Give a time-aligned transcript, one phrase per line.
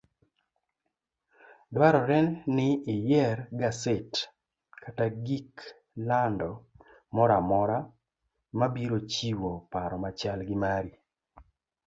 [1.73, 2.19] Dwarore
[2.55, 4.11] ni iyier gaset
[4.83, 5.53] kata gik
[6.07, 6.51] lando
[7.15, 7.77] moramora
[8.59, 10.91] mabiro chiwo paro machal gi mari.